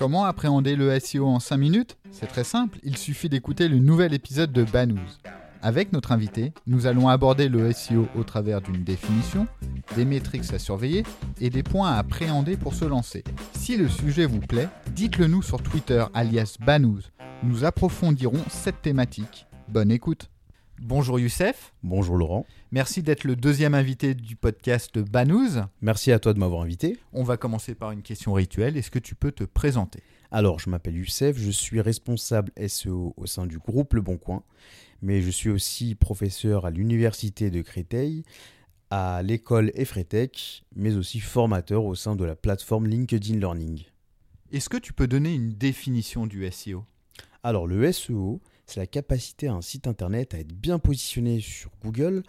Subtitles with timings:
[0.00, 1.98] Comment appréhender le SEO en 5 minutes?
[2.10, 5.18] C'est très simple, il suffit d'écouter le nouvel épisode de Banous.
[5.60, 9.46] Avec notre invité, nous allons aborder le SEO au travers d'une définition,
[9.96, 11.02] des métriques à surveiller
[11.38, 13.22] et des points à appréhender pour se lancer.
[13.52, 17.02] Si le sujet vous plaît, dites-le nous sur Twitter alias Banous.
[17.42, 19.48] Nous approfondirons cette thématique.
[19.68, 20.30] Bonne écoute.
[20.82, 21.74] Bonjour Youssef.
[21.82, 22.46] Bonjour Laurent.
[22.72, 25.60] Merci d'être le deuxième invité du podcast Banous.
[25.82, 26.96] Merci à toi de m'avoir invité.
[27.12, 28.78] On va commencer par une question rituelle.
[28.78, 30.02] Est-ce que tu peux te présenter?
[30.30, 34.42] Alors, je m'appelle Youssef, je suis responsable SEO au sein du groupe Le Bon Coin,
[35.02, 38.22] mais je suis aussi professeur à l'université de Créteil,
[38.88, 43.82] à l'école Efretech, mais aussi formateur au sein de la plateforme LinkedIn Learning.
[44.50, 46.86] Est-ce que tu peux donner une définition du SEO
[47.42, 51.70] Alors, le SEO, c'est la capacité à un site internet à être bien positionné sur
[51.82, 52.22] Google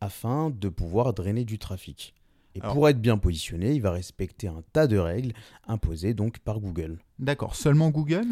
[0.00, 2.14] afin de pouvoir drainer du trafic.
[2.56, 5.32] Et pour être bien positionné, il va respecter un tas de règles
[5.66, 6.98] imposées donc par Google.
[7.18, 8.26] D'accord, seulement Google?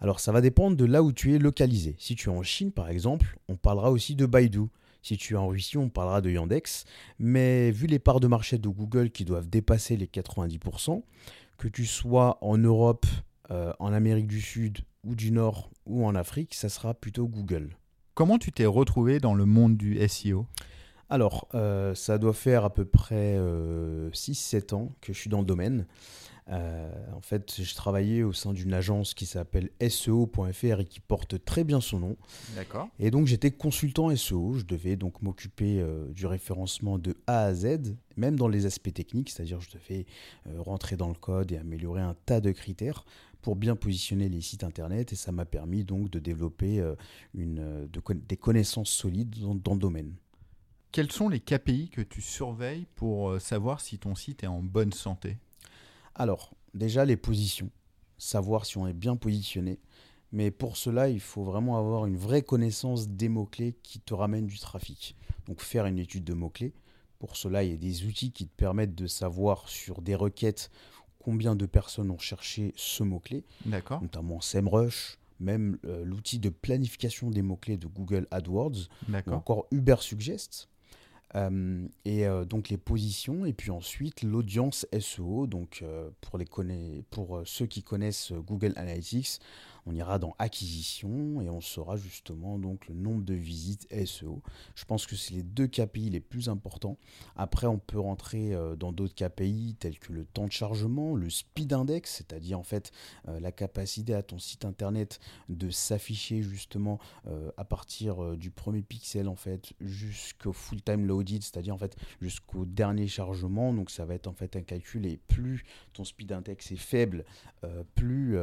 [0.00, 1.96] Alors ça va dépendre de là où tu es localisé.
[1.98, 4.66] Si tu es en Chine par exemple, on parlera aussi de Baidu.
[5.02, 6.84] Si tu es en Russie, on parlera de Yandex.
[7.18, 11.02] Mais vu les parts de marché de Google qui doivent dépasser les 90%,
[11.56, 13.06] que tu sois en Europe,
[13.50, 17.76] euh, en Amérique du Sud ou du Nord ou en Afrique, ça sera plutôt Google.
[18.18, 20.46] Comment tu t'es retrouvé dans le monde du SEO
[21.08, 25.38] Alors, euh, ça doit faire à peu près 6-7 euh, ans que je suis dans
[25.38, 25.86] le domaine.
[26.50, 31.44] Euh, en fait, j'ai travaillé au sein d'une agence qui s'appelle SEO.fr et qui porte
[31.44, 32.16] très bien son nom.
[32.56, 32.88] D'accord.
[32.98, 34.54] Et donc, j'étais consultant SEO.
[34.54, 39.30] Je devais donc m'occuper du référencement de A à Z, même dans les aspects techniques,
[39.30, 40.06] c'est-à-dire je devais
[40.56, 43.04] rentrer dans le code et améliorer un tas de critères
[43.42, 46.94] pour bien positionner les sites internet et ça m'a permis donc de développer euh,
[47.34, 47.86] une, euh,
[48.28, 50.14] des connaissances solides dans, le domaine.
[50.92, 54.62] Quels sont les KPI que tu surveilles pour euh, savoir si ton site est en
[54.62, 55.38] bonne santé?
[56.14, 57.70] Alors, déjà les positions,
[58.16, 59.78] savoir si on est bien positionné.
[60.32, 64.46] Mais pour cela, il faut vraiment avoir une vraie connaissance des mots-clés qui te ramènent
[64.46, 65.16] du trafic.
[65.46, 66.74] Donc faire une étude de mots-clés.
[67.18, 70.70] Pour cela, il y a des outils qui te permettent de savoir sur des requêtes
[71.18, 73.44] combien de personnes ont cherché ce mot-clé,
[74.00, 78.88] notamment SEMrush, même euh, l'outil de planification des mots-clés de Google AdWords,
[79.26, 80.68] ou encore Ubersuggest.
[81.34, 85.46] Euh, et euh, donc les positions, et puis ensuite l'audience SEO.
[85.46, 85.84] Donc
[86.20, 89.40] pour, les pour ceux qui connaissent Google Analytics,
[89.88, 94.42] on ira dans acquisition et on saura justement donc le nombre de visites SEO.
[94.74, 96.98] Je pense que c'est les deux KPI les plus importants.
[97.36, 101.30] Après, on peut rentrer euh, dans d'autres KPI tels que le temps de chargement, le
[101.30, 102.92] speed index, c'est-à-dire en fait
[103.28, 108.82] euh, la capacité à ton site internet de s'afficher justement euh, à partir du premier
[108.82, 113.72] pixel en fait jusqu'au full time loaded, c'est-à-dire en fait jusqu'au dernier chargement.
[113.72, 117.24] Donc ça va être en fait un calcul et plus ton speed index est faible,
[117.94, 118.36] plus,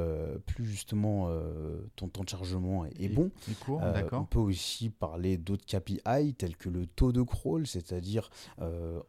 [0.46, 3.32] plus justement euh, ton temps de chargement est, bon.
[3.70, 8.30] Euh, on peut aussi parler d'autres KPI tels que le taux de crawl, c'est-à-dire
[8.62, 9.00] euh,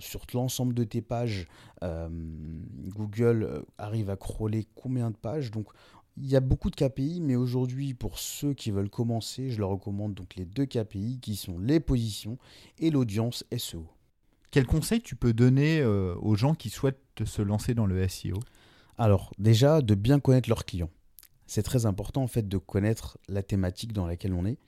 [0.00, 1.46] sur l'ensemble de tes pages,
[1.82, 5.50] Google arrive à crawler combien de pages?
[5.50, 5.66] Donc
[6.16, 9.70] il y a beaucoup de KPI, mais aujourd'hui, pour ceux qui veulent commencer, je leur
[9.70, 12.38] recommande donc les deux KPI qui sont les positions
[12.78, 13.86] et l'audience SEO.
[14.50, 18.38] Quel conseil tu peux donner aux gens qui souhaitent se lancer dans le SEO
[18.96, 20.90] Alors, déjà, de bien connaître leurs clients
[21.46, 24.58] c'est très important en fait de connaître la thématique dans laquelle on est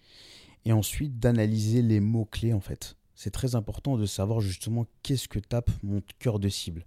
[0.64, 2.96] et ensuite d'analyser les mots-clés en fait.
[3.14, 6.84] C'est très important de savoir justement qu'est-ce que tape mon cœur de cible.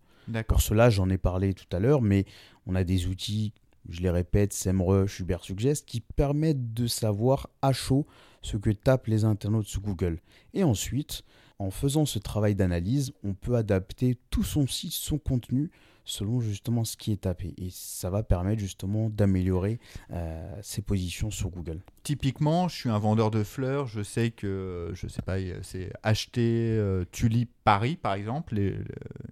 [0.48, 2.26] Pour cela, j'en ai parlé tout à l'heure, mais
[2.68, 3.52] on a des outils,
[3.90, 8.06] je les répète, SEMrush, Ubersuggest, qui permettent de savoir à chaud
[8.44, 10.20] ce que tapent les internautes sur Google.
[10.54, 11.24] Et ensuite,
[11.60, 15.70] en faisant ce travail d'analyse, on peut adapter tout son site, son contenu
[16.10, 17.54] selon justement ce qui est tapé.
[17.58, 19.80] Et ça va permettre justement d'améliorer
[20.12, 21.82] euh, ses positions sur Google.
[22.04, 26.72] Typiquement, je suis un vendeur de fleurs, je sais que, je sais pas, c'est acheter
[26.72, 28.60] euh, Tulip Paris par exemple,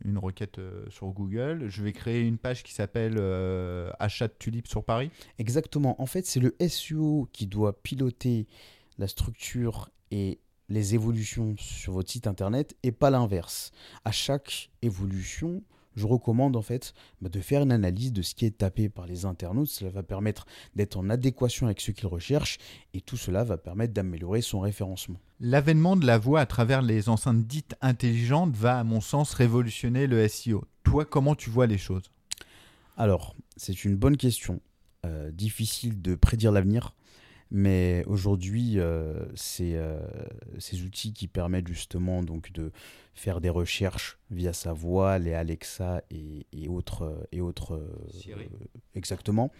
[0.06, 1.68] une requête euh, sur Google.
[1.68, 3.18] Je vais créer une page qui s'appelle
[4.00, 5.10] Achat de tulipes sur Paris.
[5.40, 6.00] Exactement.
[6.02, 8.46] En fait, c'est le SEO qui doit piloter
[9.00, 13.72] la structure et les évolutions sur votre site internet et pas l'inverse.
[14.06, 15.64] À chaque évolution,
[15.98, 19.08] je recommande en fait bah, de faire une analyse de ce qui est tapé par
[19.08, 19.70] les internautes.
[19.70, 22.60] Cela va permettre d'être en adéquation avec ce qu'ils recherchent
[22.94, 25.20] et tout cela va permettre d'améliorer son référencement.
[25.40, 30.08] L'avènement de la voix à travers les enceintes dites intelligentes va à mon sens révolutionner
[30.08, 30.64] le SEO.
[30.84, 32.12] Toi, comment tu vois les choses?
[32.96, 34.62] Alors, c'est une bonne question.
[35.06, 36.96] Euh, difficile de prédire l'avenir.
[37.50, 39.26] Mais aujourd'hui, euh,
[39.62, 40.00] euh,
[40.60, 42.72] ces outils qui permettent justement donc de
[43.14, 48.36] faire des recherches via sa voix, les Alexa et, et autres et autres euh,
[48.96, 49.52] exactement,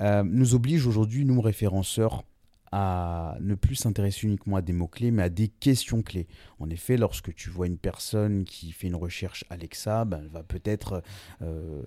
[0.00, 2.24] nous obligent aujourd'hui nous référenceurs
[2.72, 6.26] à ne plus s'intéresser uniquement à des mots-clés, mais à des questions clés.
[6.58, 10.42] En effet, lorsque tu vois une personne qui fait une recherche Alexa, ben, elle va
[10.42, 11.02] peut-être
[11.42, 11.82] euh,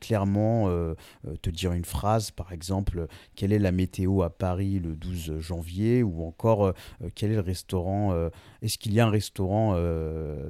[0.00, 0.94] clairement euh,
[1.26, 5.40] euh, te dire une phrase, par exemple, quelle est la météo à Paris le 12
[5.40, 6.72] janvier, ou encore
[7.14, 8.14] quel est le restaurant,
[8.62, 9.76] est-ce qu'il y a un restaurant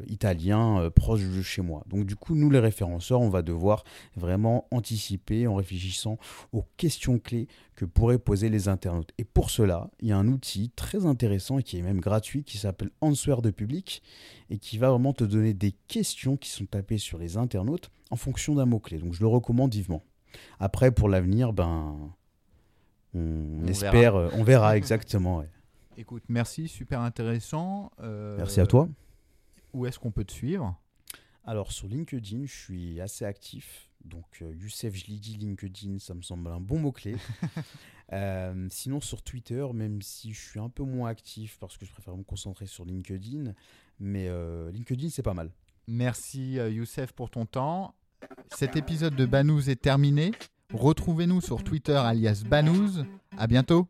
[0.07, 1.85] italien proche de chez moi?
[1.87, 3.85] Donc du coup, nous les référenceurs, on va devoir
[4.17, 6.19] vraiment anticiper en réfléchissant
[6.53, 7.49] aux questions clés
[7.79, 9.13] que pourraient poser les internautes.
[9.19, 12.45] Et pour cela, il y a un outil très intéressant et qui est même gratuit
[12.45, 14.03] qui s'appelle Answer de public
[14.51, 18.17] et qui va vraiment te donner des questions qui sont tapées sur les internautes en
[18.17, 18.99] fonction d'un mot-clé.
[18.99, 20.03] Donc je le recommande vivement.
[20.61, 21.97] Après, pour l'avenir, ben,
[23.15, 25.39] on, On espère, euh, on verra exactement.
[25.39, 25.49] ouais.
[25.97, 27.91] Écoute, merci, super intéressant.
[28.01, 28.89] Euh, Merci à toi.
[29.73, 30.77] Où est-ce qu'on peut te suivre?
[31.45, 33.88] Alors sur LinkedIn, je suis assez actif.
[34.05, 37.17] Donc euh, Youssef Jlidi LinkedIn, ça me semble un bon mot-clé.
[38.15, 41.93] Euh, sinon sur Twitter, même si je suis un peu moins actif parce que je
[41.93, 43.53] préfère me concentrer sur LinkedIn,
[44.01, 45.51] mais euh, LinkedIn c'est pas mal.
[45.87, 47.95] Merci Youssef pour ton temps.
[48.57, 50.31] Cet épisode de Banous est terminé.
[50.73, 53.05] Retrouvez-nous sur Twitter alias Banous.
[53.37, 53.87] À bientôt.